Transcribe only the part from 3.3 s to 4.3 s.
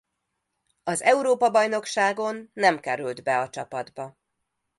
a csapatba.